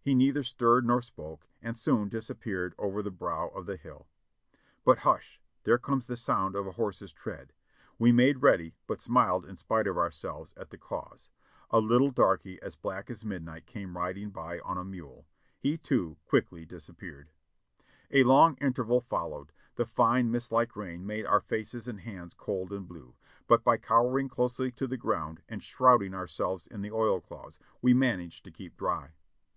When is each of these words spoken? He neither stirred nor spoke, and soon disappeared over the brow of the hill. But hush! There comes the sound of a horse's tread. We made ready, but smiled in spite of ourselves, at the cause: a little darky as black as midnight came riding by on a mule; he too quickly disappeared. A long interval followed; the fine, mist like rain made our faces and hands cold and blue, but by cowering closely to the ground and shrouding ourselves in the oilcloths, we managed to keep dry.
He 0.00 0.14
neither 0.14 0.42
stirred 0.42 0.86
nor 0.86 1.02
spoke, 1.02 1.48
and 1.60 1.76
soon 1.76 2.08
disappeared 2.08 2.74
over 2.78 3.02
the 3.02 3.10
brow 3.10 3.48
of 3.48 3.66
the 3.66 3.76
hill. 3.76 4.06
But 4.82 4.98
hush! 4.98 5.38
There 5.64 5.76
comes 5.76 6.06
the 6.06 6.16
sound 6.16 6.54
of 6.54 6.66
a 6.66 6.72
horse's 6.72 7.12
tread. 7.12 7.52
We 7.98 8.10
made 8.10 8.40
ready, 8.40 8.74
but 8.86 9.00
smiled 9.02 9.44
in 9.44 9.56
spite 9.56 9.86
of 9.86 9.98
ourselves, 9.98 10.54
at 10.56 10.70
the 10.70 10.78
cause: 10.78 11.28
a 11.70 11.80
little 11.80 12.10
darky 12.10 12.62
as 12.62 12.76
black 12.76 13.10
as 13.10 13.24
midnight 13.24 13.66
came 13.66 13.96
riding 13.98 14.30
by 14.30 14.60
on 14.60 14.78
a 14.78 14.84
mule; 14.84 15.26
he 15.58 15.76
too 15.76 16.16
quickly 16.24 16.64
disappeared. 16.64 17.28
A 18.10 18.22
long 18.24 18.56
interval 18.58 19.00
followed; 19.02 19.52
the 19.74 19.84
fine, 19.84 20.30
mist 20.30 20.52
like 20.52 20.76
rain 20.76 21.04
made 21.04 21.26
our 21.26 21.40
faces 21.40 21.86
and 21.88 22.00
hands 22.00 22.32
cold 22.32 22.72
and 22.72 22.88
blue, 22.88 23.14
but 23.46 23.64
by 23.64 23.76
cowering 23.76 24.28
closely 24.30 24.70
to 24.70 24.86
the 24.86 24.96
ground 24.96 25.42
and 25.48 25.62
shrouding 25.62 26.14
ourselves 26.14 26.66
in 26.68 26.80
the 26.80 26.92
oilcloths, 26.92 27.58
we 27.82 27.92
managed 27.92 28.44
to 28.44 28.52
keep 28.52 28.76
dry. 28.76 29.10